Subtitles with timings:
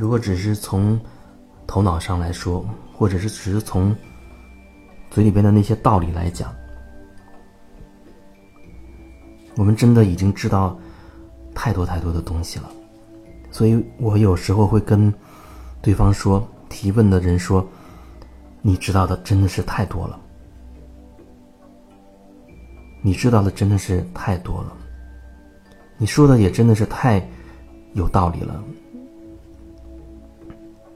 [0.00, 0.98] 如果只是从
[1.66, 3.94] 头脑上来说，或者是只是从
[5.10, 6.50] 嘴里边的那些道理来讲，
[9.56, 10.74] 我们真的已经知道
[11.54, 12.70] 太多太多的东西了。
[13.50, 15.12] 所以我有时候会跟
[15.82, 17.68] 对方说，提问的人说
[18.62, 20.18] ：“你知道的真的是太多了，
[23.02, 24.72] 你知道的真的是太多了，
[25.98, 27.22] 你说的也真的是太
[27.92, 28.64] 有道理了。”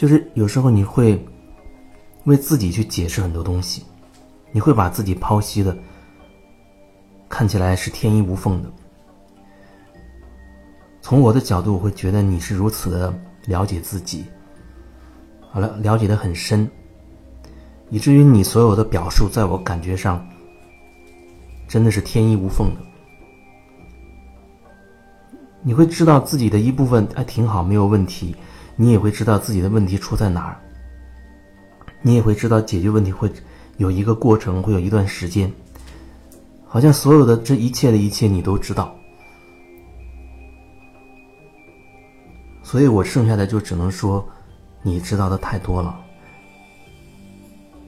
[0.00, 1.22] 就是有时候你会
[2.24, 3.84] 为自己去解释很多东西，
[4.50, 5.76] 你会把自己剖析的
[7.28, 8.72] 看起来是天衣无缝的。
[11.02, 13.14] 从我的角度，我会觉得你是如此的
[13.44, 14.24] 了解自己，
[15.50, 16.66] 好了，了解的很深，
[17.90, 20.26] 以至于你所有的表述，在我感觉上
[21.68, 22.80] 真的是天衣无缝的。
[25.62, 28.34] 你会知道自己的一部分还挺好，没有问题。
[28.80, 30.58] 你也会知道自己的问题出在哪儿，
[32.00, 33.30] 你也会知道解决问题会
[33.76, 35.52] 有一个过程，会有一段时间。
[36.64, 38.96] 好像所有的这一切的一切你都知道，
[42.62, 44.26] 所以我剩下的就只能说，
[44.80, 45.94] 你知道的太多了，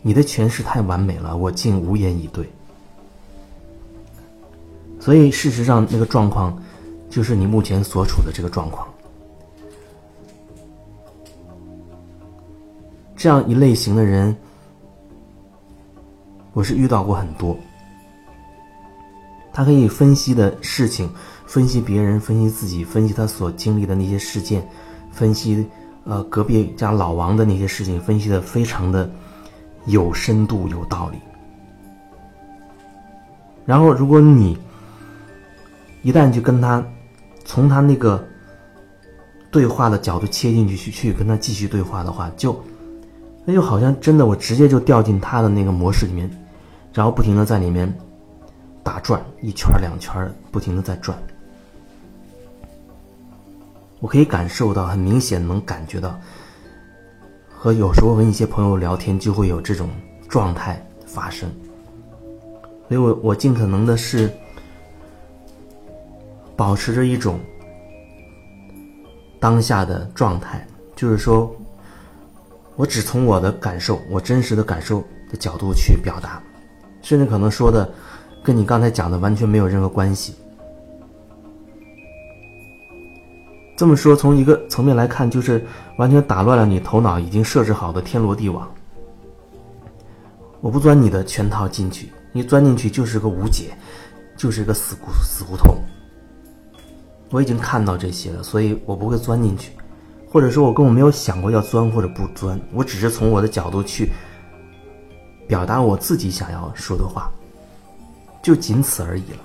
[0.00, 2.50] 你的诠释太完美了，我竟无言以对。
[4.98, 6.58] 所以事实上，那个状况
[7.10, 8.88] 就是你目前所处的这个状况。
[13.18, 14.34] 这样一类型的人，
[16.52, 17.58] 我是遇到过很多。
[19.52, 21.10] 他可以分析的事情，
[21.44, 24.64] 分析别人，分析自己，分析他所经历的那些事件，
[25.10, 25.66] 分析
[26.04, 29.10] 呃隔壁家老王的那些事情，分析的非常的
[29.86, 31.18] 有深度、有道理。
[33.66, 34.56] 然后，如果你
[36.02, 36.86] 一旦去跟他
[37.44, 38.24] 从他那个
[39.50, 42.56] 对话的角度切进去，去去跟他继续对话的话，就。
[43.50, 46.30] 那就好像真的，我直接就掉进他的那个模式里面，
[46.92, 47.90] 然后不停的在里面
[48.82, 51.16] 打转，一圈两圈，不停的在转。
[54.00, 56.14] 我可以感受到，很明显能感觉到，
[57.48, 59.88] 和有时候跟一些朋友聊天就会有这种
[60.28, 61.50] 状态发生。
[62.86, 64.30] 所以我我尽可能的是
[66.54, 67.40] 保持着一种
[69.40, 71.50] 当下的状态，就是说。
[72.78, 76.40] 我只从我的感受，我真实的感受的角度去表达，
[77.02, 77.92] 甚至可能说的
[78.40, 80.32] 跟你刚才讲的完全没有任何关系。
[83.76, 85.60] 这么说，从一个层面来看，就是
[85.96, 88.72] 完全打乱了你头脑已经设置好的天罗地网。
[90.60, 93.76] 我不钻你的圈套进去，你钻进去就是个无解，
[94.36, 95.76] 就是个死死胡同。
[97.30, 99.72] 我已经看到这些了，所以我不会钻进去。
[100.30, 104.10] 或者说，我根本没有想过要钻或者不钻，我只是从我的角度去
[105.46, 107.30] 表达我自己想要说的话，
[108.42, 109.38] 就仅此而已了。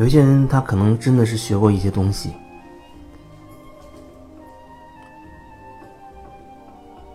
[0.00, 2.30] 有些人，他可能真的是学过一些东西。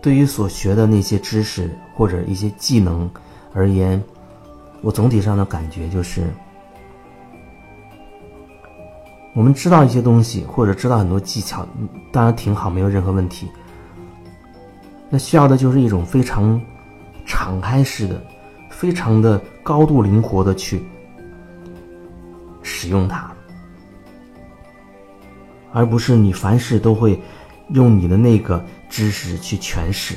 [0.00, 3.10] 对于所学的那些知识或者一些技能
[3.52, 4.00] 而言，
[4.82, 6.32] 我总体上的感觉就是，
[9.34, 11.66] 我们知道一些东西或者知道很多技巧，
[12.12, 13.50] 当然挺好，没有任何问题。
[15.10, 16.60] 那需要的就是一种非常
[17.26, 18.22] 敞开式的、
[18.70, 20.80] 非常的高度灵活的去。
[22.86, 23.28] 使用它，
[25.72, 27.20] 而不是你凡事都会
[27.70, 30.14] 用你的那个知识去诠释，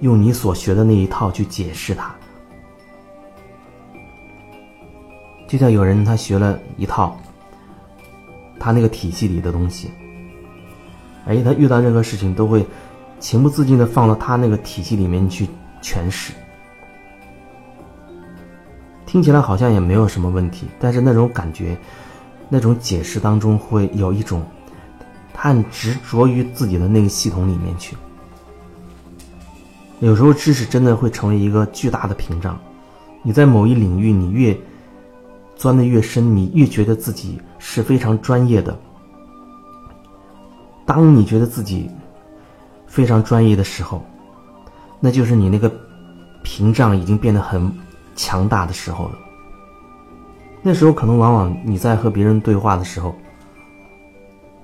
[0.00, 2.12] 用你所学的那一套去解释它。
[5.46, 7.16] 就像有人他学了一套
[8.58, 9.92] 他那个体系里的东西，
[11.24, 12.66] 而且他遇到任何事情都会
[13.20, 15.48] 情不自禁的放到他那个体系里面去
[15.80, 16.32] 诠释。
[19.08, 21.74] 听起来好像也没有什么问题，但是那种感觉，
[22.50, 24.42] 那种解释当中会有一种，
[25.32, 27.96] 他很执着于自己的那个系统里面去。
[30.00, 32.60] 有时候知识真的会成为一个巨大的屏障，
[33.22, 34.54] 你在某一领域你越
[35.56, 38.78] 钻的越深，你越觉得自己是非常专业的。
[40.84, 41.90] 当你觉得自己
[42.86, 44.04] 非常专业的时候，
[45.00, 45.72] 那就是你那个
[46.42, 47.72] 屏障已经变得很。
[48.18, 49.18] 强大的时候了。
[50.60, 53.14] 那时候可能往往你在和别人对话的时候，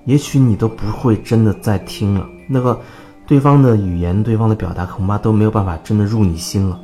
[0.03, 2.79] 也许你都不会真的在听了，那个
[3.25, 6.79] 对方的语言、对方的表达，恐怕都没有办法真的入你心了。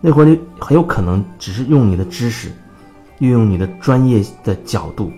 [0.00, 2.52] 那会儿你很有可能只是用你的知识，
[3.18, 5.10] 运用你的专业的角度，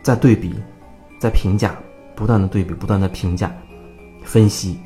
[0.00, 0.54] 在对比，
[1.18, 1.76] 在评价，
[2.14, 3.52] 不断的对比，不断的评价，
[4.22, 4.78] 分析。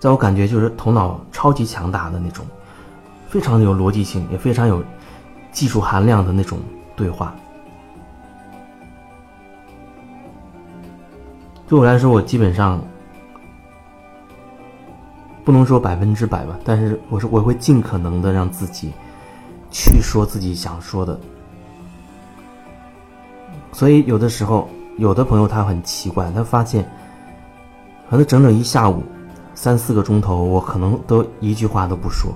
[0.00, 2.44] 在我感觉，就是头脑超级强大的那种，
[3.28, 4.82] 非常有逻辑性，也非常有
[5.52, 6.58] 技术含量的那种
[6.96, 7.34] 对话。
[11.68, 12.80] 对我来说，我基本上
[15.44, 18.90] 不能说百分之百吧，但是我说我会尽可能的让自己
[19.70, 21.20] 去说自己想说的。
[23.70, 24.66] 所以有的时候，
[24.96, 26.82] 有的朋友他很奇怪，他发现
[28.08, 29.04] 可能整整一下午
[29.62, 32.32] 三四个钟头，我可能都一句话都不说，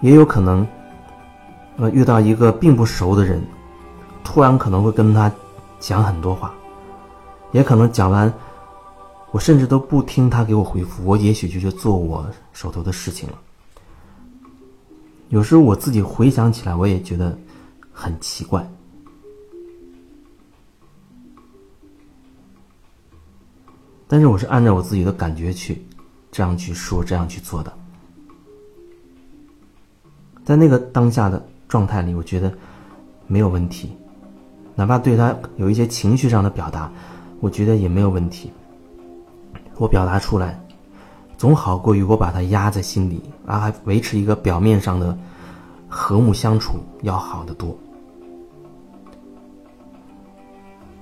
[0.00, 0.66] 也有可能
[1.76, 3.42] 呃遇到一个并不熟的人，
[4.24, 5.30] 突然可能会跟他。
[5.78, 6.52] 讲很多话，
[7.52, 8.32] 也可能讲完，
[9.32, 13.34] 我甚至都不听他给我回复，我也许就去做我手头的事情了。
[15.28, 17.36] 有时候我自己回想起来，我也觉得
[17.92, 18.66] 很奇怪。
[24.12, 25.80] 但是我是按照我自己的感觉去
[26.32, 27.72] 这样去说、这样去做的。
[30.44, 32.52] 在那个当下的状态里，我觉得
[33.28, 33.96] 没有问题。
[34.74, 36.90] 哪怕对他有一些情绪上的表达，
[37.38, 38.50] 我觉得也没有问题。
[39.76, 40.60] 我表达出来，
[41.38, 45.16] 总好过于我把他压在心里，啊，还维持一个表面上的
[45.88, 47.78] 和睦相处要好得多。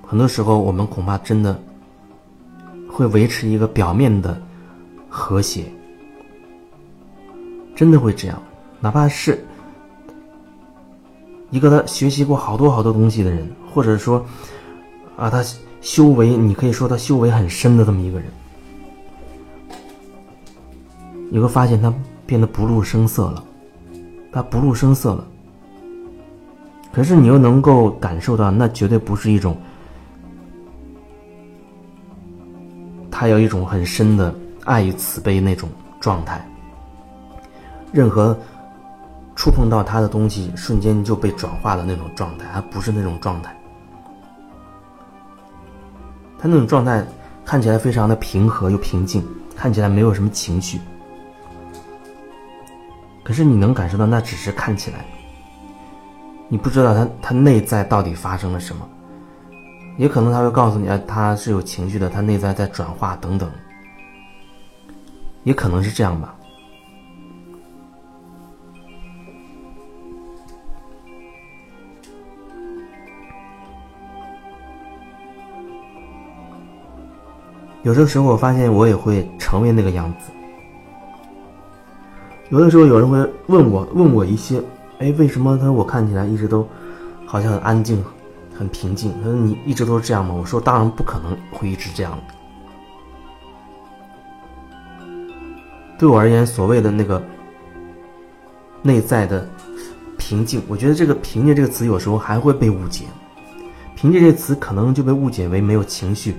[0.05, 1.59] 很多时候，我们恐怕真的
[2.89, 4.41] 会维持一个表面的
[5.07, 5.63] 和谐，
[7.75, 8.41] 真的会这样，
[8.81, 9.39] 哪怕是。
[11.51, 14.23] 一个他学习过好多好多东西的人，或者说，
[15.15, 15.43] 啊，他
[15.81, 18.27] 修为，你可以说他修为很深的这么一个人，
[21.31, 21.91] 你会发现他
[22.27, 23.43] 变得不露声色了，
[24.31, 25.27] 他不露声色了。
[26.91, 29.57] 可是你又能够感受到，那绝对不是一种，
[33.19, 34.33] 他有一种很深的
[34.63, 35.67] 爱与慈悲那种
[35.99, 36.41] 状态，
[37.91, 38.37] 任何。
[39.35, 43.55] 触碰到他的东西，瞬间就被转化的那种状态，而不是那种状态。
[46.37, 47.05] 他那种状态
[47.45, 49.25] 看起来非常的平和又平静，
[49.55, 50.79] 看起来没有什么情绪。
[53.23, 55.05] 可是你能感受到，那只是看起来。
[56.49, 58.85] 你不知道他他内在到底发生了什么，
[59.99, 63.51] 也可能他会告诉你啊，他是有情绪的，他内在在转化等等，
[65.43, 66.33] 也可能是这样吧。
[77.83, 80.31] 有的时候我发现我也会成为那个样子。
[82.51, 84.63] 有的时候有人会问我，问我一些，
[84.99, 86.65] 哎，为什么他说我看起来一直都
[87.25, 88.01] 好像很安静、
[88.59, 89.13] 很平静？
[89.23, 90.35] 他说你一直都是这样吗？
[90.37, 92.19] 我说当然不可能会一直这样。
[95.97, 97.23] 对我而言，所谓的那个
[98.81, 99.47] 内在的
[100.17, 103.05] 平静，我觉得这个“平静”这个词有时候还会被误解。
[103.95, 106.35] 平静这个词可能就被误解为没有情绪。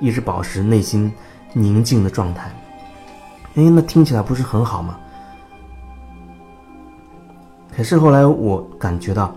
[0.00, 1.12] 一直保持内心
[1.52, 2.50] 宁静的状态，
[3.54, 4.98] 哎，那听起来不是很好吗？
[7.76, 9.36] 可是后来我感觉到，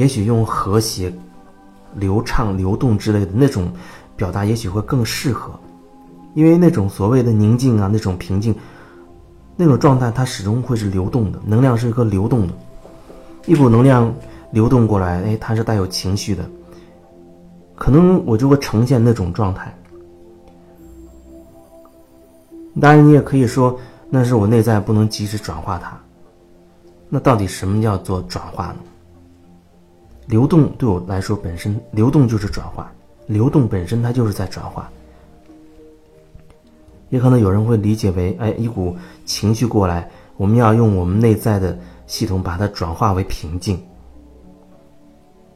[0.00, 1.12] 也许用和谐、
[1.94, 3.70] 流畅、流动之类的那种
[4.16, 5.52] 表达，也许会更适合，
[6.32, 8.54] 因为那种所谓的宁静啊，那种平静，
[9.56, 12.54] 那种状态，它始终会是流动的，能量是一个流动的，
[13.44, 14.10] 一股能量
[14.52, 16.48] 流动过来，哎，它是带有情绪的。
[17.74, 19.70] 可能我就会呈现那种状态。
[22.80, 23.78] 当然，你也可以说
[24.08, 25.92] 那是我内在不能及时转化它。
[27.10, 28.76] 那到底什么叫做转化呢？
[30.30, 32.90] 流动对我来说本身，流动就是转化，
[33.26, 34.88] 流动本身它就是在转化。
[37.08, 43.82] 也可能有人会理解为，哎，一股情绪过来，我们要用我们内在的系统把它转化为平静。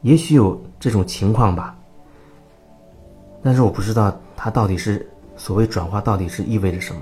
[0.01, 1.73] 也许有这种情况吧。
[3.41, 7.01] 但是我不知道它到底是所谓转化到底是意味着什么，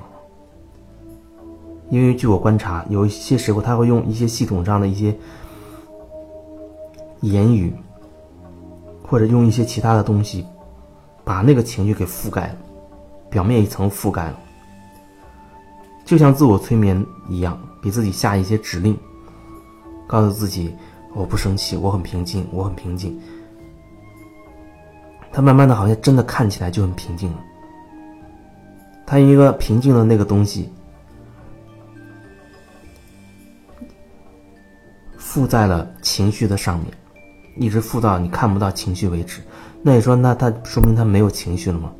[1.90, 5.16] 因为据我观察，有一些时候他会用一些系统上的一些
[7.24, 7.74] 言语，
[9.08, 10.46] 或者用一些其他的东西，
[11.24, 12.56] 把那个情绪给覆盖了，
[13.30, 14.40] 表面一层覆盖了，
[16.04, 18.98] 就像自我催眠一样，给自己下一些指令，
[20.06, 20.76] 告诉自己
[21.16, 23.18] 我不生气，我很平静，我很平静。
[25.32, 27.40] 他慢慢的好像真的看起来就很平静了。
[29.06, 30.70] 他一个平静的那个东西，
[35.18, 36.88] 附在了情绪的上面，
[37.56, 39.42] 一直附到你看不到情绪为止。
[39.82, 41.92] 那你说，那他说明他没有情绪了吗？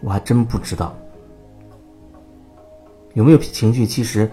[0.00, 0.94] 我还真不知道。
[3.14, 4.30] 有没有情绪，其实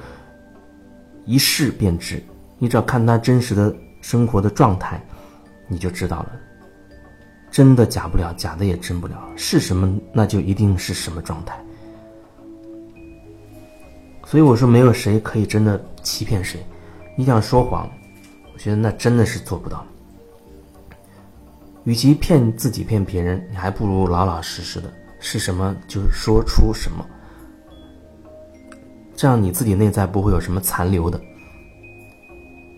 [1.26, 2.22] 一试便知。
[2.60, 5.02] 你只要看他真实的生活的状态，
[5.68, 6.32] 你就知道了。
[7.50, 9.18] 真的假不了，假的也真不了。
[9.36, 11.58] 是什么，那就一定是什么状态。
[14.26, 16.60] 所以我说，没有谁可以真的欺骗谁。
[17.16, 17.90] 你想说谎，
[18.58, 19.86] 我觉得那真的是做不到。
[21.84, 27.06] 与其骗自己骗别人，你还不如老老实实的，是什么就说出什么。
[29.16, 31.22] 这样你自己内在不会有什么残留的，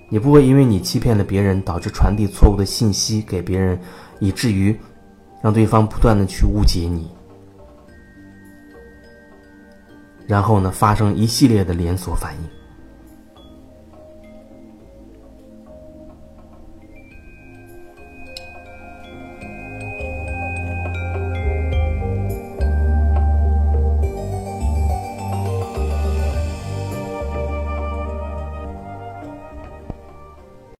[0.09, 3.79] 也不会因为你欺骗了别人，导致传递错误的信息给别人。
[4.19, 4.77] 以至于
[5.41, 7.09] 让对方不断的去误解你，
[10.27, 12.58] 然后呢，发生一系列的连锁反应。